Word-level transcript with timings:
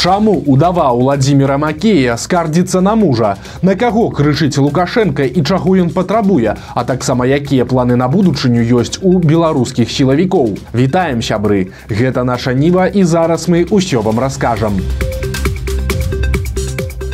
Чаму 0.00 0.43
удава 0.47 0.93
Владимира 0.93 1.57
Макея 1.57 2.17
скардзіцца 2.17 2.81
на 2.81 2.95
мужа? 2.95 3.35
На 3.61 3.75
каго 3.75 4.09
крычыць 4.09 4.57
Лукашенко 4.57 5.21
і 5.21 5.43
чаго 5.43 5.75
ён 5.77 5.91
патрабуе, 5.93 6.55
а 6.73 6.83
таксама 6.83 7.27
якія 7.27 7.69
планы 7.69 7.99
на 7.99 8.07
будучыню 8.07 8.65
ёсць 8.81 8.97
у 9.03 9.19
беларускіх 9.19 9.91
сілавікоў. 9.91 10.57
Вітаем 10.73 11.21
сябры. 11.21 11.69
Гэта 11.85 12.23
наша 12.23 12.57
ніва 12.57 12.87
і 12.87 13.03
зараз 13.03 13.45
мы 13.45 13.67
ўсё 13.69 14.01
вам 14.01 14.17
раскажам. 14.17 14.81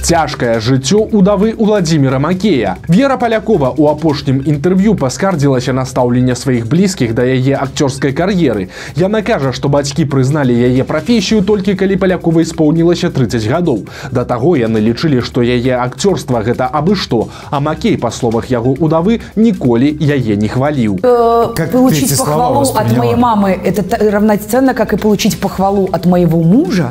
Цяжкае 0.06 0.58
жыццё 0.58 0.98
удавы 0.98 1.54
Владимира 1.56 2.18
Макея. 2.18 2.76
Вера 2.88 3.16
Палякова 3.16 3.70
у 3.78 3.86
апошнім 3.86 4.42
інтэрв'ю 4.44 4.96
паскардзілася 4.98 5.72
на 5.72 5.86
стаўленне 5.86 6.34
сваіх 6.34 6.66
блізкіх 6.66 7.14
да 7.14 7.22
яе 7.22 7.54
акцёрскай 7.54 8.10
кар'еры. 8.10 8.68
Яна 8.98 9.22
кажа, 9.22 9.52
што 9.52 9.70
бацькі 9.70 10.04
прызналі 10.10 10.50
яе 10.50 10.82
прафесію 10.82 11.46
толькі 11.46 11.74
калі 11.78 11.96
паляковай 11.96 12.44
споўнілася 12.44 13.10
30 13.14 13.46
гадоў. 13.46 13.86
Да 14.10 14.24
таго 14.24 14.56
яны 14.58 14.82
лічылі, 14.82 15.22
што 15.22 15.40
яе 15.40 15.78
акцёрства 15.78 16.42
гэта 16.42 16.66
абы 16.66 16.98
што, 16.98 17.28
а 17.50 17.60
Макей, 17.60 17.96
па 17.96 18.10
словах 18.10 18.50
яго 18.50 18.74
удавы, 18.74 19.20
ніколі 19.36 19.86
яе 20.02 20.36
не 20.36 20.48
хваліў. 20.48 20.98
Э, 21.06 21.54
как 21.54 21.70
получить 21.70 22.18
похвалу 22.18 22.66
от 22.66 22.92
моей 22.98 23.14
мамы 23.14 23.54
это 23.54 23.86
равноценно, 24.10 24.74
как 24.74 24.92
и 24.92 24.96
получить 24.96 25.38
похвалу 25.38 25.88
от 25.92 26.06
моего 26.06 26.42
мужа. 26.42 26.90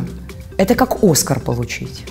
Это 0.57 0.75
как 0.75 1.03
Оскар 1.03 1.39
получить. 1.39 2.07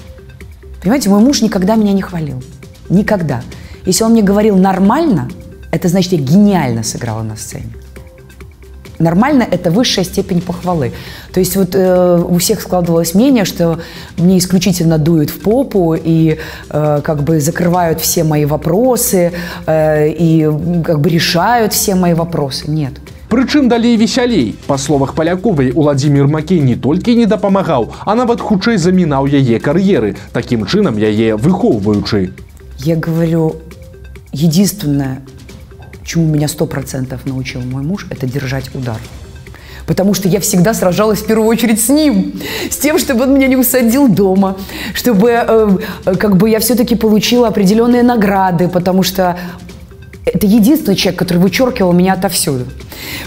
Понимаете, 0.86 1.10
мой 1.10 1.20
муж 1.20 1.42
никогда 1.42 1.74
меня 1.78 1.94
не 1.94 2.04
хвалил. 2.04 2.44
Никогда. 2.90 3.42
Если 3.88 4.04
он 4.04 4.12
мне 4.12 4.22
говорил 4.22 4.56
нормально, 4.56 5.28
это 5.72 5.88
значит, 5.88 6.12
я 6.12 6.20
гениально 6.20 6.84
сыграла 6.84 7.24
на 7.24 7.36
сцене. 7.36 7.74
Нормально– 9.00 9.48
это 9.52 9.72
высшая 9.72 10.06
степень 10.06 10.42
похвалы. 10.42 10.94
То 11.34 11.40
есть 11.40 11.56
вот 11.56 11.74
э, 11.74 12.24
у 12.30 12.38
всех 12.38 12.62
складывалось 12.62 13.16
мнение, 13.16 13.46
что 13.46 13.80
мне 14.18 14.38
исключительно 14.38 15.00
дуют 15.00 15.32
в 15.32 15.40
попу 15.40 15.96
и 15.96 16.38
э, 16.70 17.02
как 17.04 17.24
бы 17.24 17.40
закрывают 17.40 18.00
все 18.00 18.24
мои 18.24 18.46
вопросы 18.46 19.32
э, 19.66 20.10
и 20.10 20.48
как 20.86 21.00
бы 21.00 21.10
решают 21.10 21.74
все 21.74 21.96
мои 21.96 22.14
вопросы. 22.14 22.70
Нет. 22.70 22.94
Прычым 23.31 23.69
далей 23.69 23.97
весялей. 23.97 24.57
Па 24.67 24.77
словах 24.77 25.15
паляковай 25.15 25.71
Уладзімир 25.71 26.27
Макей 26.27 26.59
не 26.59 26.75
толькі 26.75 27.15
не 27.15 27.27
дапамагаў, 27.27 27.95
а 28.05 28.15
нават 28.19 28.41
хутчэй 28.41 28.77
замінаў 28.77 29.31
яе 29.31 29.61
кар'еры, 29.63 30.17
такім 30.33 30.67
чынам 30.67 30.99
яе 30.99 31.37
выхоўваючы. 31.37 32.35
Я 32.79 32.97
говорю, 32.97 33.57
единственное, 34.33 35.23
чему 36.05 36.27
меня 36.27 36.49
сто 36.49 36.67
процентов 36.67 37.25
научил 37.25 37.61
мой 37.61 37.85
муж, 37.85 38.09
это 38.11 38.27
держать 38.27 38.75
удар. 38.75 38.99
Потому 39.87 40.13
что 40.15 40.29
я 40.29 40.41
всегда 40.41 40.75
сражалась 40.75 41.21
в 41.21 41.27
первую 41.27 41.49
очередь 41.49 41.81
с 41.81 41.89
ним, 41.89 42.35
с 42.69 42.77
тем, 42.79 42.99
чтобы 42.99 43.23
он 43.23 43.35
меня 43.35 43.47
не 43.47 43.57
усадил 43.57 44.09
дома, 44.09 44.57
чтобы 44.93 45.31
э, 45.31 45.77
как 46.19 46.37
бы 46.37 46.51
я 46.51 46.59
все-таки 46.59 46.97
получила 46.97 47.47
определенные 47.47 48.03
награды, 48.03 48.69
потому 48.69 49.05
что 49.05 49.39
это 50.26 50.48
единственный 50.48 50.96
человек, 50.96 51.20
который 51.20 51.38
вычеркивал 51.38 51.94
меня 51.94 52.14
отовсюду. 52.14 52.66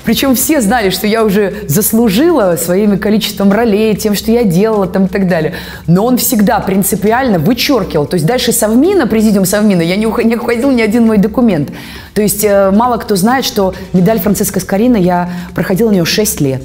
Причем 0.05 0.35
все 0.35 0.61
знали, 0.61 0.91
что 0.91 1.07
я 1.07 1.25
уже 1.25 1.55
заслужила 1.69 2.57
своим 2.57 2.99
количеством 2.99 3.53
ролей, 3.53 3.95
тем, 3.95 4.15
что 4.15 4.33
я 4.33 4.43
делала 4.43 4.87
там 4.87 5.07
и 5.07 5.09
так 5.09 5.29
далее. 5.29 5.55
Но 5.87 6.05
он 6.05 6.19
всегда 6.19 6.59
принципиально 6.59 7.39
вычеркивал. 7.39 8.07
То 8.07 8.15
есть 8.15 8.27
дальше 8.27 8.53
Совмина, 8.53 9.07
президиум 9.07 9.45
Совмина, 9.45 9.81
я 9.81 9.95
не, 9.97 10.07
не 10.25 10.37
уходил 10.37 10.73
ни 10.73 10.83
один 10.83 11.07
мой 11.07 11.19
документ. 11.19 11.71
То 12.15 12.23
есть 12.23 12.43
э, 12.43 12.73
мало 12.73 12.97
кто 12.97 13.15
знает, 13.15 13.45
что 13.45 13.75
медаль 13.93 14.19
Франциска 14.19 14.59
Скорина 14.59 14.97
я 14.97 15.31
проходила 15.55 15.91
у 15.91 15.93
нее 15.93 16.05
6 16.05 16.41
лет. 16.41 16.63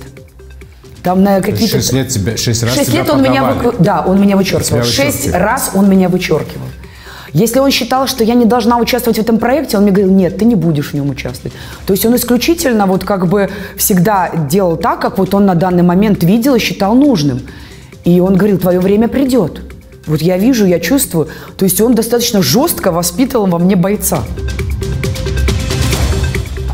Там 1.03 1.21
на 1.21 1.41
какие-то... 1.41 1.77
6 1.77 1.93
лет 1.93 2.07
тебя, 2.07 2.37
6 2.37 2.63
раз 2.63 2.73
6 2.75 2.89
тебя 2.89 3.01
лет 3.01 3.09
он 3.11 3.21
меня, 3.21 3.43
вы... 3.43 3.73
да, 3.77 4.01
он 4.01 4.19
меня 4.19 4.35
вычеркивал. 4.35 4.83
6 4.83 5.33
раз 5.33 5.71
он 5.75 5.87
меня 5.89 6.09
вычеркивал. 6.09 6.65
Если 7.33 7.59
он 7.59 7.71
считал, 7.71 8.07
что 8.07 8.23
я 8.23 8.35
не 8.35 8.45
должна 8.45 8.77
участвовать 8.77 9.17
в 9.17 9.21
этом 9.21 9.39
проекте, 9.39 9.77
он 9.77 9.83
мне 9.83 9.91
говорил, 9.91 10.13
нет, 10.13 10.37
ты 10.37 10.45
не 10.45 10.55
будешь 10.55 10.91
в 10.91 10.93
нем 10.93 11.09
участвовать. 11.09 11.53
То 11.85 11.93
есть 11.93 12.05
он 12.05 12.15
исключительно 12.15 12.85
вот 12.85 13.03
как 13.03 13.27
бы 13.27 13.49
всегда 13.75 14.29
делал 14.49 14.77
так, 14.77 15.01
как 15.01 15.17
вот 15.17 15.33
он 15.33 15.45
на 15.45 15.55
данный 15.55 15.83
момент 15.83 16.23
видел 16.23 16.55
и 16.55 16.59
считал 16.59 16.93
нужным. 16.93 17.41
И 18.03 18.19
он 18.19 18.35
говорил, 18.35 18.59
твое 18.59 18.79
время 18.79 19.07
придет. 19.07 19.61
Вот 20.05 20.21
я 20.21 20.37
вижу, 20.37 20.65
я 20.65 20.79
чувствую. 20.79 21.29
То 21.57 21.65
есть 21.65 21.81
он 21.81 21.95
достаточно 21.95 22.41
жестко 22.41 22.91
воспитывал 22.91 23.47
во 23.47 23.57
мне 23.57 23.75
бойца. 23.75 24.23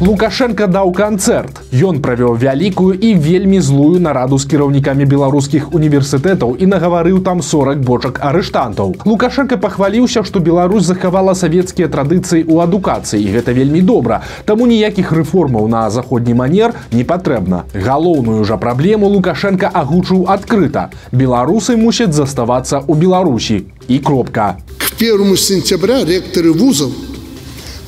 Лукашенко 0.01 0.67
даў 0.67 0.91
канцэрт. 0.91 1.61
Ён 1.71 2.01
правёў 2.03 2.35
вялікую 2.35 2.99
і 2.99 3.15
вельмі 3.15 3.61
злую 3.63 4.03
нараду 4.03 4.39
з 4.43 4.49
кіраўнікамі 4.51 5.07
беларускіх 5.07 5.71
універсітэтаў 5.71 6.57
і 6.59 6.67
нагаварыў 6.67 7.23
там 7.23 7.43
40 7.43 7.79
бочак 7.87 8.19
арыштантаў. 8.19 8.97
Лукашенко 9.07 9.57
пахваліўся, 9.57 10.25
што 10.27 10.41
Беларусь 10.41 10.85
захавала 10.85 11.35
савецкія 11.39 11.89
традыцыі 11.89 12.43
ў 12.43 12.67
адукацыі. 12.67 13.23
Гэта 13.23 13.55
вельмі 13.55 13.81
добра. 13.81 14.21
Таму 14.45 14.67
ніякіх 14.67 15.15
рэформаў 15.15 15.71
на 15.71 15.89
заходні 15.91 16.35
манер 16.35 16.75
не 16.91 17.05
патрэбна. 17.07 17.65
Галоўную 17.73 18.45
жа 18.45 18.59
праблему 18.59 19.07
Лукашенко 19.07 19.71
агучыў 19.73 20.27
адкрыта. 20.27 20.91
Беларусы 21.13 21.79
мусяць 21.79 22.13
заставацца 22.13 22.83
ў 22.83 22.99
Беларусі. 22.99 23.65
І 23.89 23.99
кропка. 23.99 24.59
К 24.79 24.91
1 24.99 25.37
сентября 25.37 26.05
ректоры 26.05 26.53
вузов 26.53 26.91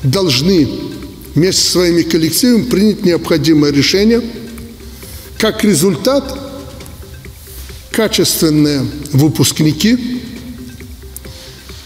должны 0.03 0.67
вместе 1.34 1.62
со 1.62 1.70
своими 1.72 2.02
коллективами 2.02 2.64
принять 2.64 3.04
необходимое 3.04 3.72
решение. 3.72 4.22
Как 5.38 5.64
результат, 5.64 6.38
качественные 7.90 8.86
выпускники 9.12 10.22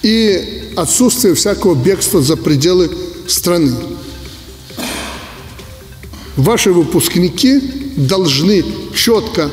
и 0.03 0.73
отсутствие 0.77 1.35
всякого 1.35 1.75
бегства 1.75 2.21
за 2.21 2.37
пределы 2.37 2.91
страны. 3.27 3.75
Ваши 6.37 6.71
выпускники 6.71 7.59
должны 7.97 8.65
четко 8.95 9.51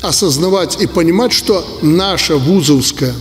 осознавать 0.00 0.80
и 0.80 0.86
понимать, 0.86 1.32
что 1.32 1.78
наше 1.82 2.36
вузовское 2.36 3.14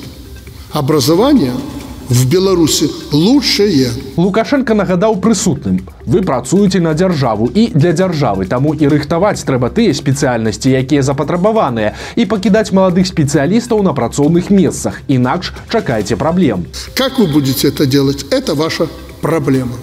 образование– 0.72 1.54
в 2.11 2.25
Беларусі 2.27 2.89
лучшее 3.13 3.91
лукашенко 4.17 4.75
нагадаў 4.75 5.19
прысутным 5.19 5.83
вы 6.07 6.23
працуеце 6.23 6.79
на 6.81 6.95
дзяржаву 6.95 7.51
і 7.51 7.67
для 7.75 7.91
дзяржавы 7.93 8.47
таму 8.47 8.75
і 8.75 8.87
рыхтаваць 8.87 9.43
трэба 9.43 9.71
тыя 9.75 9.91
спецыяльнасці 9.91 10.71
якія 10.71 11.03
запатрабаваныя 11.03 11.95
і 12.15 12.27
пакідаць 12.31 12.71
маладых 12.71 13.11
спецыялістаў 13.11 13.83
на 13.83 13.93
працоўных 13.93 14.51
месцах 14.55 15.03
інакш 15.09 15.53
чакайце 15.69 16.17
праблем 16.17 16.67
как 16.95 17.19
вы 17.19 17.27
будете 17.27 17.69
это 17.69 17.87
делать 17.87 18.27
это 18.31 18.55
ваша 18.55 18.87
проблема 19.21 19.75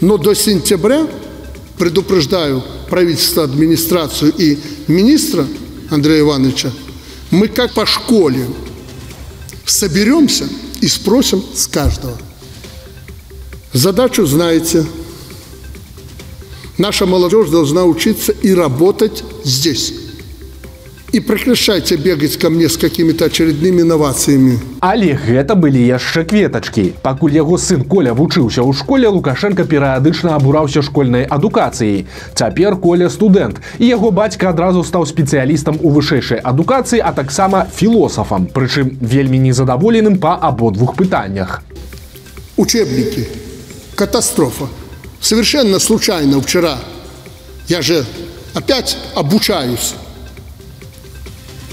но 0.00 0.16
до 0.16 0.34
сентября 0.34 1.06
предупреждаю 1.76 2.62
правительство 2.88 3.44
администрацию 3.44 4.32
и 4.38 4.58
министра 4.88 5.44
андрея 5.90 6.20
ивановича 6.20 6.70
мы 7.30 7.48
как 7.48 7.74
по 7.74 7.84
школе 7.84 8.46
соберемся 9.66 10.46
и 10.81 10.87
спросим 10.87 11.43
с 11.55 11.67
каждого. 11.67 12.17
Задачу 13.71 14.25
знаете. 14.25 14.85
Наша 16.77 17.05
молодежь 17.05 17.49
должна 17.49 17.85
учиться 17.85 18.31
и 18.31 18.53
работать 18.53 19.23
здесь. 19.43 19.93
И 21.12 21.20
прекращайте 21.20 21.96
бегать 21.96 22.36
ко 22.36 22.50
мне 22.50 22.68
с 22.68 22.76
какими-то 22.76 23.26
очередными 23.26 23.80
инновациями. 23.80 24.58
Але 24.80 25.14
гэта 25.14 25.54
былі 25.54 25.80
яшчэ 25.80 26.24
кветачкі. 26.26 26.94
Пакуль 27.02 27.32
яго 27.32 27.58
сын 27.58 27.84
Коля 27.84 28.12
вучыўся 28.12 28.60
ў 28.60 28.74
школе, 28.74 29.08
Лукашенко 29.08 29.64
перыядычна 29.64 30.34
абураўся 30.34 30.82
школьнай 30.82 31.24
адукацыяй. 31.24 32.06
Цяпер 32.34 32.76
Коля 32.76 33.08
студэнт. 33.08 33.62
І 33.78 33.86
яго 33.86 34.10
бацька 34.10 34.50
адразу 34.50 34.82
стаў 34.82 35.06
спецыялістам 35.06 35.78
у 35.80 35.94
вышэйшай 35.94 36.42
адукацыі, 36.42 37.00
а 37.00 37.12
таксама 37.12 37.66
філосафам, 37.70 38.46
прычым 38.46 38.98
вельмі 39.00 39.38
незадаволеным 39.38 40.18
па 40.18 40.34
абодвух 40.36 40.96
пытаннях. 40.96 41.62
Учебники. 42.56 43.28
Катастрофа. 43.94 44.66
Совершенно 45.20 45.78
случайно 45.78 46.40
вчера. 46.40 46.78
Я 47.68 47.80
же 47.80 48.04
опять 48.54 48.98
обучаюсь 49.14 49.94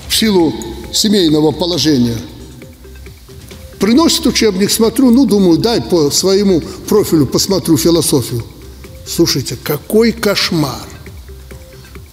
в 0.08 0.14
силу 0.14 0.54
семейного 0.92 1.52
положения. 1.52 2.18
Приносит 3.78 4.26
учебник, 4.26 4.70
смотрю, 4.70 5.10
ну, 5.10 5.24
думаю, 5.24 5.58
дай 5.58 5.80
по 5.80 6.10
своему 6.10 6.60
профилю 6.88 7.26
посмотрю 7.26 7.76
философию. 7.76 8.42
Слушайте, 9.06 9.56
какой 9.62 10.12
кошмар. 10.12 10.86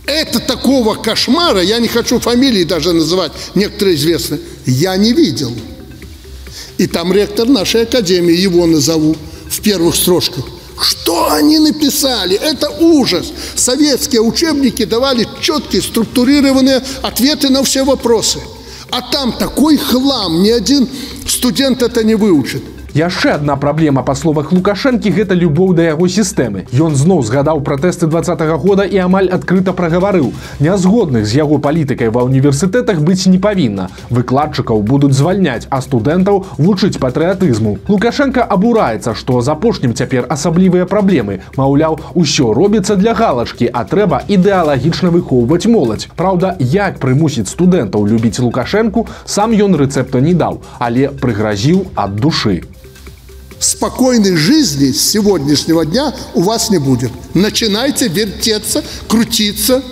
Это 0.06 0.40
такого 0.40 0.96
кошмара, 0.96 1.62
я 1.62 1.80
не 1.80 1.88
хочу 1.88 2.20
фамилии 2.20 2.64
даже 2.64 2.94
называть, 2.94 3.32
некоторые 3.56 3.96
известны, 3.96 4.40
я 4.66 4.96
не 4.98 5.14
видел. 5.14 5.52
И 6.78 6.86
там 6.86 7.12
ректор 7.12 7.48
нашей 7.48 7.84
академии, 7.84 8.36
его 8.36 8.68
назову 8.68 9.16
в 9.50 9.62
первых 9.62 9.96
строчках. 9.96 10.46
Они 11.30 11.60
написали? 11.60 12.36
Это 12.36 12.70
ужас. 12.70 13.32
Советские 13.56 14.22
учебники 14.22 14.86
давали 14.86 15.28
четкие, 15.42 15.82
структурированные 15.82 16.82
ответы 17.02 17.50
на 17.50 17.64
все 17.64 17.84
вопросы. 17.84 18.40
А 18.92 19.02
там 19.02 19.34
такой 19.34 19.78
хлам, 19.78 20.44
ни 20.44 20.50
один 20.50 20.88
студент 21.28 21.82
это 21.82 22.04
не 22.04 22.16
выучит 22.16 22.64
яшчэ 22.95 23.35
одна 23.35 23.57
праблема 23.57 24.03
па 24.03 24.15
словах 24.15 24.53
лукашэнкі 24.53 25.11
гэта 25.15 25.35
любоў 25.35 25.75
да 25.79 25.83
яго 25.95 26.09
сістэмы 26.09 26.67
ён 26.75 26.97
зноў 26.99 27.23
згадаў 27.23 27.63
пратэсты 27.63 28.07
два 28.07 28.21
-го 28.21 28.59
года 28.59 28.85
і 28.85 28.99
амаль 28.99 29.29
адкрыта 29.31 29.73
прагаварыў 29.73 30.33
нязгодных 30.61 31.27
з 31.27 31.37
яго 31.37 31.59
палітыкай 31.59 32.09
ва 32.09 32.23
універсітэтах 32.23 32.99
быць 33.01 33.31
не 33.31 33.39
павінна 33.39 33.89
выкладчыкаў 34.11 34.83
будуць 34.83 35.13
звальняць 35.13 35.67
а 35.71 35.81
студэнтаў 35.81 36.45
вучыць 36.59 36.99
патрыятызму 36.99 37.79
лукашенко 37.89 38.43
абураецца 38.43 39.15
што 39.15 39.41
з 39.41 39.49
апошнім 39.49 39.95
цяпер 39.95 40.27
асаблівыя 40.29 40.87
праблемы 40.87 41.41
маўляў 41.57 42.01
усё 42.15 42.53
робіцца 42.53 42.97
для 42.97 43.15
галачкі 43.15 43.71
а 43.73 43.85
трэба 43.85 44.23
ідэалагічна 44.29 45.11
выхоўваць 45.11 45.67
моладзь 45.67 46.09
Праўда 46.17 46.57
як 46.59 46.99
прымусіць 46.99 47.49
студэнтаў 47.49 48.07
любіць 48.07 48.41
лукашэнку 48.41 49.07
сам 49.25 49.55
ён 49.55 49.79
рэцэпта 49.79 50.21
не 50.21 50.35
даў 50.35 50.61
але 50.79 51.09
прыгразіў 51.09 51.87
ад 51.95 52.17
душы 52.17 52.63
спокойной 53.59 54.37
жизни 54.37 54.93
с 54.93 55.11
сегодняшнего 55.11 55.85
дня 55.85 56.15
у 56.35 56.43
вас 56.43 56.71
не 56.71 56.79
будет. 56.79 57.11
Начинайте 57.35 58.09
вертеться, 58.09 58.83
крутиться, 59.09 59.83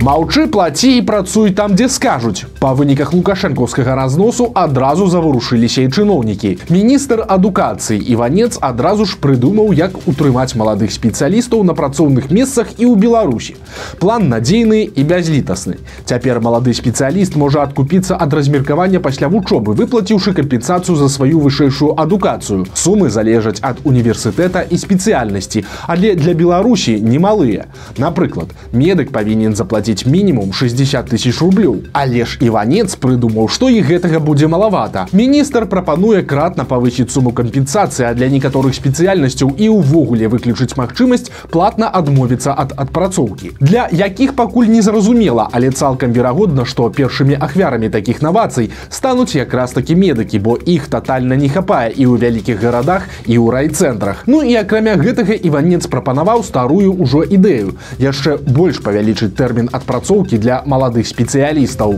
Маўчы 0.00 0.46
плаці 0.46 0.88
і 0.88 1.02
працуй 1.02 1.50
там, 1.50 1.74
дзе 1.74 1.88
скажуць. 1.88 2.44
Па 2.62 2.72
выніках 2.74 3.12
лукашэнкаўскага 3.12 3.94
разносу 3.94 4.50
адразу 4.54 5.06
заварушыліся 5.06 5.82
і 5.86 5.88
чыноўнікі. 5.88 6.50
Міністр 6.68 7.24
адукацыі 7.26 7.98
Іванец 7.98 8.58
адразу 8.60 9.06
ж 9.06 9.16
прыдумаў, 9.20 9.72
як 9.72 9.96
утрымаць 10.06 10.54
маладых 10.54 10.92
спецыялістаў 10.92 11.64
на 11.64 11.74
працоўных 11.74 12.30
месцах 12.30 12.74
і 12.78 12.90
ў 12.90 12.94
Беларусі. 13.00 13.56
План 13.98 14.28
надзейны 14.28 14.84
і 14.84 15.02
бязлітасны. 15.04 15.78
Цяпер 16.04 16.40
малады 16.40 16.74
спецыяліст 16.74 17.36
можа 17.36 17.62
адкупіцца 17.62 18.18
ад 18.20 18.34
размеркавання 18.34 19.00
пасля 19.00 19.28
вучобы, 19.32 19.74
выплаціўшы 19.74 20.34
кампенсацыю 20.34 20.96
за 20.96 21.08
сваю 21.08 21.40
вышэйшую 21.40 21.94
адукацыю. 21.96 22.66
Сумы 22.74 23.10
залежаць 23.10 23.62
ад 23.62 23.80
універсітэта 23.84 24.66
і 24.68 24.76
спецыяльнасці, 24.76 25.64
але 25.86 26.14
для 26.14 26.34
Беларусі 26.34 27.00
немалыя. 27.00 27.66
Напрыклад, 27.96 28.52
медык 28.72 29.10
павінен 29.10 29.54
заплаціць 29.54 29.78
заплаціць 29.78 30.06
мінімум 30.06 30.52
60 30.52 31.10
тысяч 31.10 31.40
рублёў 31.40 31.84
але 31.92 32.24
ж 32.24 32.38
іванец 32.52 32.94
прыдумаў 33.02 33.48
што 33.48 33.68
і 33.72 33.80
гэтага 33.82 34.20
будзе 34.22 34.48
малавата 34.52 35.06
міністр 35.12 35.66
прапануе 35.66 36.22
кратна 36.22 36.64
павысіць 36.68 37.10
суму 37.10 37.32
кампенсацыі 37.32 38.14
для 38.14 38.28
некаторых 38.28 38.76
спецыяльнасцяў 38.78 39.50
і 39.58 39.68
ўвогуле 39.74 40.30
выключыць 40.32 40.78
магчымасць 40.78 41.32
платна 41.50 41.88
адмовіцца 42.00 42.54
ад 42.54 42.74
адпрацоўкі 42.84 43.50
для 43.60 43.88
якіх 43.90 44.36
пакуль 44.38 44.70
не 44.70 44.82
зразумела 44.82 45.48
але 45.52 45.72
цалкам 45.74 46.14
верагодна 46.14 46.64
што 46.64 46.88
першымі 47.00 47.34
ахвярамі 47.48 47.90
такіх 47.90 48.22
навацый 48.22 48.70
стануць 48.88 49.34
якраз 49.34 49.74
такі 49.74 49.98
медыкі 49.98 50.38
бо 50.38 50.56
іх 50.76 50.86
тотальна 50.86 51.34
не 51.34 51.50
хапае 51.50 51.90
і 51.90 52.06
ў 52.06 52.22
вялікіх 52.22 52.62
гарадах 52.62 53.10
і 53.26 53.34
ў 53.34 53.50
райцэнтрах 53.50 54.22
ну 54.30 54.42
і 54.46 54.54
акрамя 54.62 54.94
гэтага 54.94 55.34
іванец 55.34 55.90
прапанаваў 55.90 56.46
старую 56.46 56.94
ўжо 56.94 57.26
ідэю 57.26 57.74
яшчэ 57.98 58.38
больш 58.46 58.78
павялічыць 58.78 59.34
тэрмін 59.34 59.74
ад 59.74 59.88
адпрацоўкі 59.88 60.36
для 60.36 60.60
маладых 60.68 61.08
спецыялістаў 61.08 61.96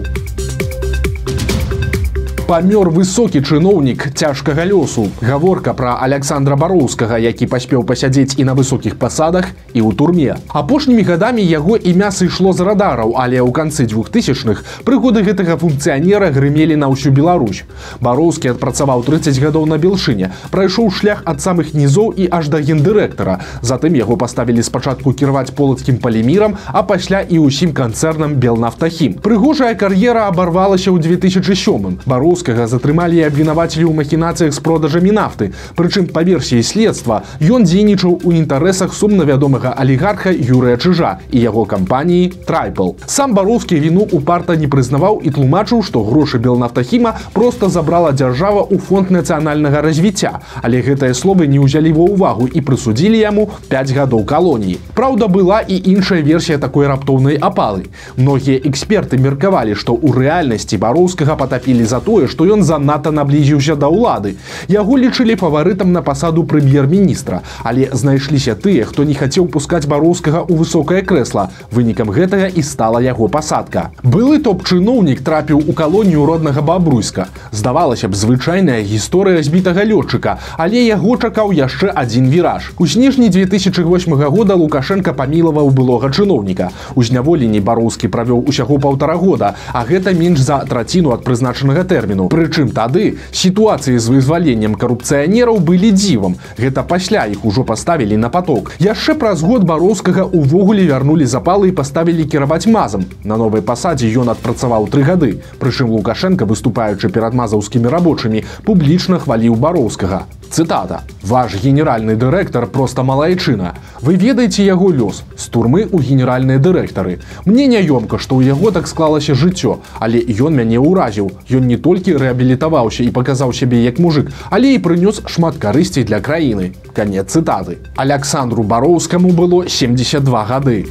памёр 2.51 2.91
высокі 2.91 3.39
чыноўнік 3.47 4.11
цяжкага 4.19 4.65
лёсу 4.67 5.07
гаворка 5.23 5.71
пра 5.71 5.93
александра 6.03 6.57
бароўскага 6.59 7.15
які 7.23 7.47
паспеў 7.47 7.85
пасядзець 7.87 8.35
і 8.43 8.47
на 8.49 8.57
высокіх 8.59 8.97
пасадах 8.99 9.47
і 9.71 9.87
ў 9.87 9.95
турме 9.95 10.35
апошнімі 10.51 11.05
гадамі 11.07 11.45
яго 11.47 11.79
імя 11.79 12.11
сышло 12.11 12.51
з 12.51 12.67
радараў 12.67 13.15
але 13.15 13.39
ў 13.39 13.55
канцы 13.55 13.87
двухтысячных 13.87 14.65
прыгоды 14.83 15.23
гэтага 15.29 15.61
функцыянера 15.63 16.33
грымелі 16.35 16.75
на 16.75 16.89
ўсю 16.91 17.15
Беларусь 17.15 17.63
бароўскі 18.03 18.51
адпрацаваў 18.57 19.07
30 19.07 19.39
гадоў 19.39 19.71
на 19.71 19.79
белшыне 19.79 20.33
прайшоў 20.51 20.91
шлях 20.91 21.23
ад 21.31 21.39
самых 21.39 21.71
нізоў 21.79 22.11
і 22.19 22.27
аж 22.35 22.51
да 22.51 22.59
гендырэктара 22.59 23.39
затым 23.63 23.95
яго 23.95 24.19
паставілі 24.19 24.67
спачатку 24.67 25.15
кіраваць 25.15 25.55
полацкім 25.55 26.03
палімірам 26.03 26.59
а 26.67 26.83
пасля 26.83 27.23
і 27.23 27.47
ўсім 27.47 27.71
канцэрнам 27.79 28.35
белнафтахім 28.43 29.23
прыгожая 29.23 29.79
кар'ера 29.79 30.27
абарвалася 30.35 30.91
ў 30.91 30.99
2007 30.99 32.03
бароў 32.11 32.34
Рускага 32.35 32.67
затрымалі 32.67 33.21
і 33.21 33.29
абвінавацілі 33.29 33.85
ў 33.87 33.95
махінацыях 33.95 34.57
з 34.57 34.59
продажамі 34.59 35.13
нафты. 35.15 35.53
Прычым 35.77 36.09
па 36.11 36.25
версіі 36.27 36.65
следства 36.65 37.23
ён 37.39 37.69
дзейнічаў 37.69 38.25
у 38.25 38.33
інтарэсах 38.33 38.95
сумна 38.97 39.29
вядомага 39.29 39.71
алігарха 39.77 40.33
Юрыя 40.33 40.81
Чыжа 40.81 41.21
і 41.31 41.39
яго 41.41 41.65
кампаніі 41.69 42.33
Трайпл. 42.49 42.97
Сам 43.07 43.35
бароўскі 43.35 43.77
віну 43.77 44.09
упарта 44.11 44.57
не 44.57 44.67
прызнаваў 44.67 45.21
і 45.21 45.31
тлумачыў, 45.31 45.85
што 45.85 46.03
грошы 46.03 46.39
белнафтахіма 46.39 47.15
проста 47.37 47.69
забрала 47.69 48.13
дзяржава 48.17 48.65
ў 48.65 48.79
фонд 48.81 49.11
нацыянальнага 49.11 49.85
развіцця. 49.85 50.41
Але 50.63 50.81
гэтыя 50.81 51.15
словы 51.15 51.47
не 51.47 51.61
ўзялі 51.61 51.93
ва 51.93 52.09
ўвагу 52.09 52.49
і 52.49 52.61
прысудзілі 52.65 53.19
яму 53.21 53.51
5 53.69 53.93
гадоў 53.93 54.25
калоніі. 54.25 54.79
Праўда, 54.95 55.29
была 55.29 55.61
і 55.61 55.77
іншая 55.77 56.23
версія 56.23 56.59
такой 56.59 56.87
раптоўнай 56.87 57.37
апалы. 57.37 57.91
Многія 58.17 58.59
эксперты 58.65 59.19
меркавалі, 59.19 59.75
што 59.75 59.93
ў 59.93 60.15
рэальнасці 60.15 60.79
бароўскага 60.79 61.37
патапілі 61.37 61.85
за 61.85 62.01
тое, 62.01 62.24
тое 62.26 62.32
што 62.32 62.46
ён 62.46 62.64
занадта 62.64 63.12
наблізіўся 63.12 63.76
да 63.76 63.88
ўлады. 63.88 64.36
Яго 64.68 64.98
лічылі 64.98 65.36
фаварытам 65.36 65.92
на 65.92 66.02
пасаду 66.02 66.44
прэм'ер-міністра 66.44 67.42
але 67.64 67.90
знайшліся 67.94 68.56
тыя 68.56 68.86
хто 68.86 69.04
не 69.04 69.14
хацеў 69.14 69.48
пускаць 69.48 69.86
бароўскага 69.86 70.46
ў 70.50 70.58
высокае 70.58 71.02
крэсла. 71.02 71.50
Вынікам 71.72 72.10
гэтага 72.10 72.50
і 72.50 72.62
стала 72.62 73.02
яго 73.02 73.28
пасадка. 73.28 73.92
Былы 74.04 74.40
топ-чыноўнік 74.40 75.22
трапіў 75.22 75.62
у 75.68 75.74
калонію 75.74 76.26
роднага 76.26 76.62
бабруйска. 76.62 77.28
Здавалася 77.52 78.10
б 78.10 78.16
звычайная 78.16 78.82
гісторыя 78.82 79.44
збітага 79.44 79.86
лётчыка 79.86 80.38
але 80.58 80.82
яго 80.86 81.18
чакаў 81.18 81.54
яшчэ 81.54 81.92
адзін 81.94 82.30
віраж. 82.30 82.74
У 82.78 82.88
снежні 82.88 83.30
2008 83.30 84.14
года 84.14 84.56
лукашенко 84.56 85.14
памілаваў 85.14 85.70
былога 85.70 86.10
чыноўніка. 86.10 86.72
У 86.96 87.04
зняволенні 87.04 87.60
бароўскі 87.60 88.08
правёў 88.08 88.50
усяго 88.50 88.80
паўтара 88.80 89.16
года 89.16 89.56
а 89.74 89.86
гэта 89.86 90.14
менш 90.14 90.40
за 90.40 90.64
траціну 90.66 91.14
ад 91.14 91.24
прызначанага 91.24 91.84
тэрміну 91.84 92.15
тэрміну 92.15 92.29
прычым 92.33 92.71
тады 92.77 93.05
сітуацыі 93.35 93.99
з 93.99 94.15
вызваленнем 94.15 94.79
карупцыянераў 94.79 95.61
былі 95.71 95.91
дзівам 95.99 96.39
гэта 96.59 96.87
пасля 96.87 97.27
іх 97.35 97.45
ужо 97.51 97.67
паставілі 97.67 98.21
на 98.25 98.31
поток 98.31 98.73
яшчэ 98.79 99.19
праз 99.19 99.43
год 99.43 99.67
бароўскага 99.67 100.27
увогуле 100.41 100.87
вярнулі 100.87 101.27
запалы 101.35 101.71
і 101.71 101.77
паставілі 101.83 102.29
кіраваць 102.31 102.71
мазам 102.71 103.07
на 103.25 103.41
новай 103.45 103.67
пасадзе 103.73 104.11
ён 104.23 104.31
адпрацаваў 104.37 104.91
тры 104.95 105.07
гады 105.13 105.33
прычым 105.59 105.91
лукашенко 105.91 106.47
выступаючы 106.47 107.11
перад 107.11 107.35
мазаўскімі 107.35 107.91
рабочымі 107.97 108.45
публічна 108.69 109.19
хваліў 109.19 109.59
бароўскага 109.67 110.27
Цытата. 110.51 111.03
Ваш 111.23 111.55
генеральны 111.63 112.17
дырэктар 112.17 112.67
проста 112.67 113.05
малайчына. 113.07 113.75
Вы 114.03 114.17
ведаеце 114.17 114.67
яго 114.67 114.91
лёс 114.91 115.23
з 115.37 115.47
турмы 115.47 115.87
ў 115.87 116.03
генеральныя 116.03 116.59
дырэктары. 116.59 117.21
Мне 117.47 117.69
няёмка, 117.71 118.19
што 118.19 118.35
ў 118.35 118.51
яго 118.51 118.75
так 118.75 118.91
склалася 118.91 119.39
жыццё, 119.39 119.79
але 120.01 120.19
ён 120.19 120.59
мяне 120.59 120.83
ўразіў. 120.83 121.31
Ён 121.55 121.71
не 121.71 121.79
толькі 121.79 122.19
рэабілітаваўся 122.19 123.07
і 123.07 123.15
паказаў 123.15 123.55
сябе 123.55 123.85
як 123.87 124.03
мужик, 124.03 124.35
але 124.51 124.75
і 124.75 124.83
прынёс 124.83 125.23
шмат 125.31 125.63
карысцей 125.63 126.03
для 126.03 126.19
краіны. 126.19 126.75
Канец 126.95 127.31
цытаты. 127.31 127.79
Александру 127.95 128.67
Бароўскаму 128.67 129.31
было 129.31 129.69
72 129.69 130.45
гады. 130.45 130.87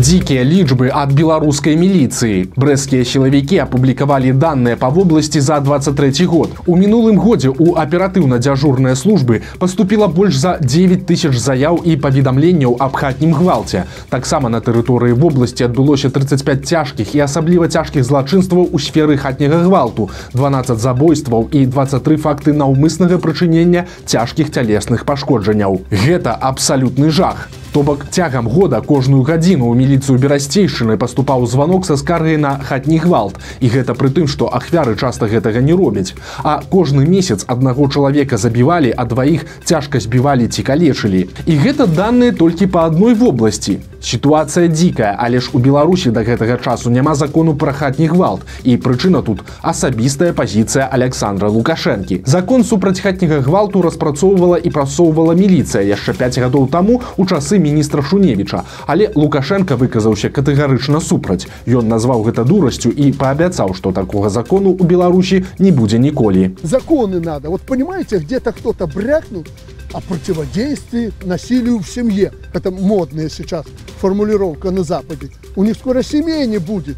Дикие 0.00 0.44
лічбы 0.46 0.88
ад 0.94 1.10
беларускай 1.12 1.74
міліцыі. 1.76 2.54
Брэсцкія 2.56 3.04
сілавікі 3.04 3.58
апублікавалі 3.66 4.30
даныя 4.32 4.78
па 4.80 4.88
вобласці 4.88 5.42
за 5.44 5.58
23 5.60 6.24
год. 6.30 6.54
У 6.64 6.76
мінулым 6.78 7.18
годзе 7.18 7.50
у 7.50 7.74
аператыўна-дзяжурныя 7.74 8.94
службы 8.96 9.42
паступіла 9.58 10.06
больш 10.06 10.38
за 10.40 10.56
9 10.62 11.04
тысяч 11.04 11.34
заяў 11.36 11.82
і 11.84 11.98
паведамленняў 12.00 12.78
аб 12.78 12.96
хатнім 12.96 13.34
гвалце. 13.34 13.84
Таксама 14.08 14.48
на 14.48 14.62
тэрыторыі 14.64 15.12
вобласці 15.12 15.68
адбылося 15.68 16.08
35 16.08 16.64
цяжкіх 16.64 17.14
і 17.14 17.26
асабліва 17.26 17.68
цяжкіх 17.68 18.06
злачынстваў 18.06 18.70
у 18.72 18.78
сферы 18.78 19.18
хатняга 19.18 19.60
гвалту, 19.66 20.08
12 20.32 20.78
забойстваў 20.78 21.50
і 21.52 21.66
23 21.66 22.16
факты 22.16 22.54
наўмыснага 22.54 23.18
прычынення 23.18 23.84
цяжкіх 24.06 24.54
цялесных 24.54 25.04
пашкоджанняў. 25.04 25.82
Гэта 25.90 26.38
абсалютны 26.40 27.10
жах. 27.10 27.50
То 27.74 27.82
бок 27.82 28.06
цягам 28.10 28.48
года 28.48 28.80
кожную 28.80 29.22
гадзіну 29.22 29.70
ў 29.70 29.78
міліцыю 29.78 30.18
берасцейшчыны 30.18 30.98
паступаў 30.98 31.46
званок 31.46 31.86
са 31.86 31.94
скаргай 31.94 32.34
на 32.34 32.58
хатні 32.58 32.98
гвалт 32.98 33.38
і 33.62 33.70
гэта 33.70 33.94
пры 33.94 34.10
тым 34.10 34.26
што 34.26 34.50
ахвяры 34.50 34.96
часта 34.98 35.30
гэтага 35.30 35.62
не 35.62 35.76
робяць 35.78 36.18
а 36.42 36.58
кожны 36.66 37.06
месяц 37.06 37.46
аднаго 37.46 37.86
чалавека 37.86 38.42
забівалі 38.42 38.90
а 38.90 39.06
дваіх 39.06 39.46
цяжка 39.62 40.02
збівалі 40.02 40.50
ці 40.50 40.66
калечылі 40.66 41.22
і 41.46 41.54
гэта 41.62 41.86
даныя 41.86 42.34
толькі 42.34 42.66
па 42.66 42.90
адной 42.90 43.14
вобласці 43.14 43.78
Сітуацыя 44.04 44.68
дзікая, 44.68 45.16
але 45.18 45.40
ж 45.40 45.50
у 45.52 45.58
Беларусі 45.58 46.10
да 46.10 46.24
гэтага 46.24 46.56
часу 46.64 46.90
няма 46.90 47.14
закону 47.14 47.54
пра 47.54 47.72
хатні 47.72 48.08
гвалт 48.08 48.46
і 48.64 48.76
прычына 48.76 49.20
тут 49.22 49.44
асабістая 49.62 50.32
пазіцыя 50.32 50.88
Александра 50.88 51.48
Лукашэнкі. 51.48 52.22
Закон 52.24 52.64
супраць 52.64 53.00
хатняга 53.00 53.40
гвалту 53.44 53.82
распрацоўвала 53.82 54.56
і 54.56 54.70
прасоўвала 54.70 55.34
міліцыя 55.34 55.84
яшчэ 55.84 56.16
5 56.16 56.38
гадоў 56.48 56.68
таму 56.72 57.00
у 57.16 57.26
часы 57.26 57.58
міністра 57.58 58.02
Шуневіча. 58.02 58.64
Але 58.86 59.12
Лукашенко 59.14 59.76
выказаўся 59.76 60.32
катэгарычна 60.32 61.00
супраць. 61.00 61.46
Ён 61.68 61.88
назваў 61.92 62.24
гэта 62.24 62.44
дурасцю 62.44 62.88
і 62.90 63.12
паабяцаў, 63.12 63.74
што 63.74 63.92
такога 63.92 64.30
закону 64.30 64.72
у 64.72 64.84
Беларусі 64.84 65.44
не 65.58 65.72
будзе 65.72 65.98
ніколі. 65.98 66.56
Законы 66.62 67.20
надо. 67.20 67.50
Вот 67.50 67.60
понимаете, 67.62 68.18
где-то 68.18 68.52
кто-то 68.52 68.86
брякнул, 68.86 69.44
о 69.92 70.00
противодействии 70.00 71.12
насилию 71.24 71.80
в 71.80 71.88
семье. 71.88 72.32
Это 72.52 72.70
модная 72.70 73.28
сейчас 73.28 73.66
формулировка 73.99 74.71
на 74.71 74.83
Западе. 74.83 75.29
У 75.55 75.63
них 75.63 75.75
скоро 75.75 76.03
семей 76.03 76.45
не 76.47 76.57
будет. 76.57 76.97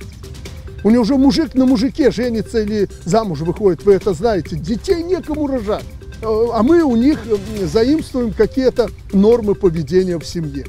У 0.84 0.90
них 0.90 1.02
уже 1.02 1.18
мужик 1.18 1.56
на 1.56 1.66
мужике 1.66 2.12
женится 2.12 2.62
или 2.62 2.88
замуж 3.04 3.40
выходит, 3.40 3.84
вы 3.84 3.94
это 3.94 4.14
знаете. 4.14 4.56
Детей 4.56 5.04
некому 5.04 5.48
рожать. 5.48 5.86
А 6.22 6.64
мы 6.64 6.84
у 6.84 6.96
них 6.96 7.20
заимствуем 7.64 8.32
какие-то 8.32 8.90
нормы 9.14 9.54
поведения 9.56 10.18
в 10.18 10.26
семье. 10.26 10.66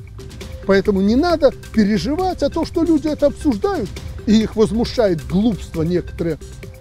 Поэтому 0.67 1.01
не 1.01 1.17
надо 1.17 1.53
переживать, 1.73 2.43
а 2.43 2.51
то, 2.51 2.65
что 2.65 2.83
люди 2.83 3.09
это 3.09 3.27
обсуждают, 3.27 3.89
и 4.27 4.43
их 4.43 4.57
возмущает 4.57 5.27
глупство 5.27 5.83
некоторые 5.83 6.39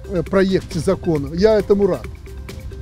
э, 0.09 0.23
проекты 0.23 0.79
закона, 0.79 1.33
я 1.33 1.57
этому 1.57 1.87
рад 1.87 2.05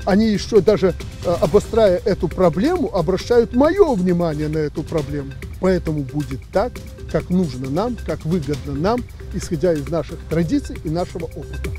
они 0.06 0.28
еще 0.28 0.62
даже 0.62 0.94
э, 1.26 1.36
обостряя 1.42 2.00
эту 2.06 2.28
проблему, 2.28 2.96
обращают 2.96 3.54
мое 3.54 3.94
внимание 3.96 4.48
на 4.48 4.60
эту 4.60 4.84
проблему. 4.84 5.32
Поэтому 5.60 6.02
будет 6.02 6.42
так, 6.52 6.74
как 7.12 7.30
нужно 7.30 7.70
нам, 7.70 7.98
как 8.06 8.26
выгодно 8.26 8.74
нам, 8.74 9.04
исходя 9.34 9.74
из 9.74 9.88
наших 9.90 10.20
традиций 10.30 10.78
и 10.84 10.90
нашего 10.90 11.26
опыта. 11.26 11.70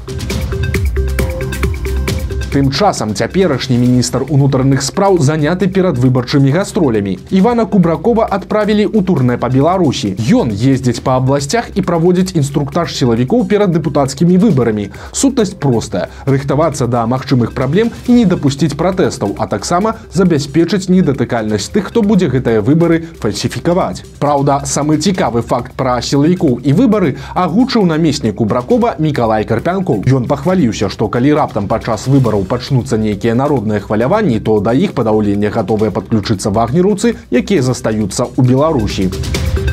Тым 2.56 2.72
часам 2.72 3.16
цяперашні 3.16 3.78
міністр 3.78 4.26
унутраных 4.28 4.82
спраў 4.84 5.20
заняты 5.24 5.68
перад 5.72 5.98
выбарчымі 5.98 6.52
гастролямі. 6.52 7.18
Івана 7.32 7.66
Кубракова 7.66 8.28
адправілі 8.28 8.92
ў 8.92 9.04
турне 9.08 9.38
па 9.40 9.48
Беларусі. 9.48 10.20
Ён 10.20 10.52
ездзіць 10.52 11.00
па 11.00 11.16
абласцях 11.16 11.72
і 11.76 11.82
праводзіць 11.82 12.36
інструктаж 12.36 12.92
сілавікоў 12.92 13.48
перад 13.48 13.72
дэпутацкімі 13.72 14.36
выбарамі. 14.36 14.92
Сутнасць 15.16 15.56
простая: 15.56 16.12
рыхтавацца 16.28 16.88
да 16.92 17.08
магчымых 17.08 17.56
праблем 17.56 17.92
і 18.08 18.20
не 18.20 18.26
дапусціць 18.26 18.76
пратэстаў, 18.76 19.36
а 19.40 19.48
таксама 19.48 19.96
забяспечыць 20.12 20.92
недатыкальнасць 20.92 21.72
тых, 21.72 21.88
хто 21.88 22.04
будзе 22.04 22.28
гэтыя 22.28 22.60
выбары 22.60 23.08
фальсіфікаваць. 23.24 24.04
Праўда, 24.20 24.68
самы 24.68 25.00
цікавы 25.00 25.42
факт 25.42 25.72
пра 25.80 26.02
сілавікоў 26.04 26.60
і 26.68 26.76
выбары 26.76 27.16
агучыў 27.32 27.88
намеснік 27.88 28.36
Кубракова 28.36 28.96
Мікалай 29.00 29.48
Карпянкоў. 29.48 30.04
Ён 30.12 30.28
пахваліўся, 30.28 30.90
што 30.92 31.08
калі 31.08 31.34
раптам 31.40 31.72
падчас 31.72 32.08
выбараў 32.12 32.44
пачнуцца 32.46 32.98
нейкія 32.98 33.36
народныя 33.36 33.80
хваляванні, 33.80 34.40
то 34.40 34.60
да 34.60 34.74
іх 34.74 34.94
падаўлення 34.94 35.50
гатовыя 35.50 35.92
падключыцца 35.92 36.50
вагнераўцы, 36.50 37.16
якія 37.32 37.62
застаюцца 37.62 38.30
ў 38.38 38.42
Беларусі. 38.46 39.65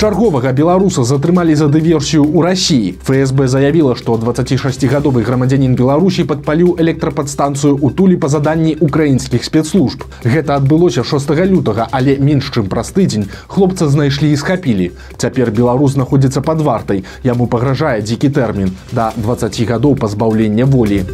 Чарговага 0.00 0.52
беларуса 0.52 1.04
затрымалі 1.08 1.54
за 1.56 1.72
дыверсію 1.72 2.20
ў 2.20 2.44
рассіі. 2.44 2.88
ФСБ 3.00 3.48
заявіла, 3.48 3.96
што 3.96 4.16
26гадовы 4.20 5.24
грамадзянін 5.24 5.72
Беларусі 5.72 6.28
падпаліў 6.28 6.76
электрападстанцыю 6.76 7.80
ў 7.80 7.96
тулі 7.96 8.20
па 8.20 8.28
заданні 8.28 8.76
украінскіх 8.76 9.40
спецслужб. 9.40 10.04
Гэта 10.20 10.60
адбылося 10.60 11.00
6 11.00 11.32
лютага, 11.48 11.88
але 11.92 12.20
менш 12.20 12.52
чым 12.52 12.68
праз 12.68 12.92
тыдзень 12.92 13.32
хлопца 13.48 13.88
знайшлі 13.88 14.32
і 14.32 14.36
схапілі. 14.36 14.92
Цяпер 15.16 15.48
беларус 15.48 15.96
знаходзіцца 15.96 16.44
пад 16.44 16.60
вартай. 16.60 17.04
Яму 17.24 17.48
пагражае 17.48 18.04
дзікі 18.04 18.28
тэрмін 18.36 18.76
да 18.92 19.16
20 19.16 19.64
гадоў 19.64 19.96
пазбаўлення 19.96 20.68
волі. 20.68 21.08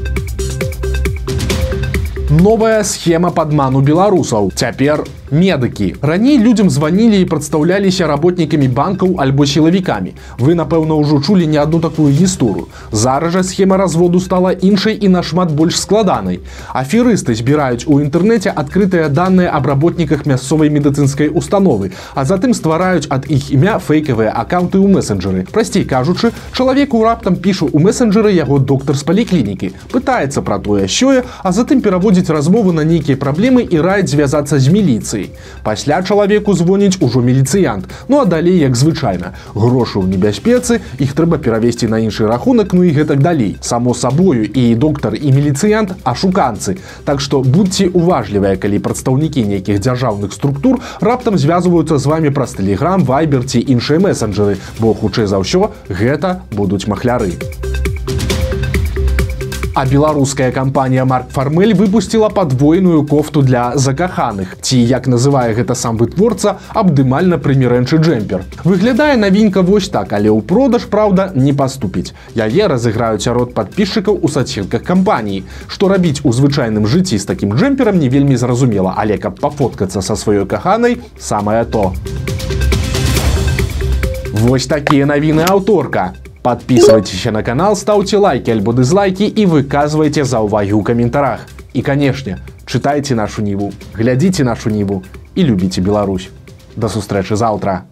Новая 2.35 2.83
схема 2.83 3.31
падману 3.31 3.79
беларусаў. 3.79 4.51
Цяпер 4.59 5.07
медыкі. 5.33 5.97
Раней 6.03 6.39
людзям 6.39 6.71
званілі 6.71 7.21
і 7.21 7.25
прадстаўляліся 7.25 8.07
работнікамі 8.07 8.69
банкаў 8.69 9.17
альбо 9.19 9.47
сілавікамі. 9.47 10.13
Вы, 10.39 10.55
напэўна, 10.55 10.95
ўжо 11.01 11.21
чулі 11.25 11.47
не 11.49 11.57
адну 11.57 11.81
такую 11.81 12.13
гісторыю. 12.13 12.69
Зараз 12.93 13.33
жа 13.33 13.43
схема 13.43 13.77
разводу 13.77 14.21
стала 14.21 14.53
іншай 14.53 14.99
і 15.01 15.09
нашмат 15.09 15.53
больш 15.53 15.81
складанай. 15.81 16.41
Аферысты 16.77 17.35
збіраюць 17.35 17.89
у 17.89 18.01
інтэрнэце 18.05 18.53
адкрытыя 18.53 19.09
даныя 19.09 19.49
аб 19.49 19.67
работніках 19.67 20.27
мясцовай 20.27 20.69
медыцынскай 20.69 21.33
установы, 21.33 21.93
а 22.15 22.25
затым 22.29 22.53
ствараюць 22.53 23.09
ад 23.09 23.25
іх 23.33 23.49
імя 23.57 23.79
фэйкавыя 23.81 24.37
аккаунты 24.37 24.77
ў 24.77 24.93
месенджеры. 24.93 25.47
Прасцей 25.49 25.89
кажучы, 25.89 26.33
чалавеку 26.53 27.01
раптам 27.05 27.41
пішу 27.41 27.73
ў 27.73 27.81
месенджеры 27.81 28.37
яго 28.37 28.59
доктар 28.59 29.01
з 29.01 29.09
паліклінікі, 29.09 29.73
пытаецца 29.89 30.45
пра 30.45 30.61
тое 30.61 30.85
сёе, 30.85 31.25
а 31.43 31.53
затым 31.57 31.81
пераводзіць 31.81 32.29
размову 32.29 32.73
на 32.77 32.85
нейкія 32.85 33.17
праблемы 33.17 33.65
і 33.65 33.81
раіць 33.81 34.13
звязацца 34.13 34.61
з 34.61 34.69
міліцыяй 34.69 35.16
міліцыі. 35.17 35.31
Пасля 35.63 36.03
чалавеку 36.03 36.55
звоніць 36.55 36.99
ужо 37.01 37.21
міліцыянт. 37.21 37.85
Ну 38.09 38.21
а 38.21 38.25
далей 38.25 38.59
як 38.59 38.77
звычайна. 38.77 39.33
Грошы 39.55 40.01
ў 40.01 40.07
небяспецы, 40.07 40.81
іх 40.99 41.15
трэба 41.15 41.39
перавесці 41.39 41.89
на 41.89 41.99
іншы 41.99 42.27
рахунак, 42.29 42.73
ну 42.73 42.85
і 42.85 42.93
гэтак 42.93 43.23
далей. 43.23 43.57
Само 43.61 43.95
сабою 43.95 44.45
і 44.45 44.75
доктар 44.75 45.15
і 45.15 45.33
міліцыянт 45.33 45.97
ашуканцы. 46.05 46.77
Так 47.05 47.21
што 47.21 47.41
будьце 47.41 47.89
уважлівыя, 47.89 48.57
калі 48.57 48.79
прадстаўнікі 48.79 49.45
нейкіх 49.45 49.81
дзяржаўных 49.81 50.33
структур 50.33 50.81
раптам 51.01 51.39
звязваюцца 51.39 51.99
з 51.99 52.07
вами 52.07 52.31
праз 52.31 52.53
тэлеграм, 52.59 53.05
вайбер 53.05 53.45
ці 53.45 53.61
іншыя 53.61 54.01
месенджеры, 54.01 54.57
бо 54.79 54.95
хутчэй 54.95 55.27
за 55.27 55.41
ўсё 55.41 55.73
гэта 55.89 56.43
будуць 56.53 56.87
махляры. 56.87 57.33
А 59.77 59.87
беларуская 59.87 60.53
кампанія 60.53 61.05
Марк 61.05 61.31
Фармель 61.31 61.73
выпустила 61.73 62.29
падвойную 62.29 63.07
кофту 63.07 63.41
для 63.41 63.73
закаханых. 63.75 64.59
Ці 64.61 64.77
як 64.77 65.09
называе 65.09 65.55
гэта 65.57 65.75
сам 65.75 65.97
вытворца 65.97 66.59
абдымальна 66.75 67.39
прымірэнчы 67.39 67.97
джемпер. 67.97 68.45
Выглядае 68.65 69.17
навінка 69.17 69.63
вось 69.63 69.89
так, 69.89 70.13
але 70.13 70.29
ў 70.29 70.43
продаж 70.45 70.85
праўда 70.93 71.33
не 71.35 71.55
паступіць. 71.57 72.13
Яе 72.37 72.69
разыграюць 72.69 73.25
сярод 73.25 73.55
падпісчыкаў 73.57 74.21
у 74.21 74.29
сацсетках 74.29 74.85
кампаніі. 74.85 75.45
Што 75.69 75.89
рабіць 75.89 76.21
у 76.25 76.33
звычайным 76.37 76.85
жыцці 76.85 77.17
з 77.17 77.25
такім 77.25 77.57
джемперам 77.57 77.99
не 77.99 78.13
вельмі 78.13 78.37
зразумела, 78.37 78.93
але 78.97 79.17
каб 79.17 79.41
пафоткацца 79.41 80.03
са 80.03 80.21
сваёй 80.21 80.45
каханай 80.45 81.01
самае 81.17 81.65
то. 81.65 81.95
Вось 84.33 84.67
такія 84.67 85.07
навіны 85.07 85.49
аўторка. 85.49 86.13
Подписывайтесь 86.48 87.26
на 87.26 87.44
канал, 87.44 87.76
ставьте 87.76 88.16
лайки 88.16 88.50
альбо 88.50 88.72
дизлайки 88.72 89.24
и 89.24 89.46
выказывайте 89.46 90.24
за 90.24 90.40
уваги 90.40 90.72
у 90.72 90.82
комментарах. 90.82 91.42
И, 91.74 91.82
конечно, 91.82 92.40
читайте 92.66 93.16
нашу 93.16 93.42
Ниву, 93.42 93.74
глядите 93.94 94.46
нашу 94.46 94.70
Ниву 94.70 95.04
и 95.36 95.44
любите 95.44 95.82
Беларусь. 95.82 96.30
До 96.78 96.88
встречи 96.88 97.34
завтра. 97.34 97.88